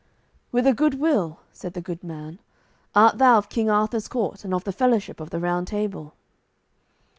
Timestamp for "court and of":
4.07-4.63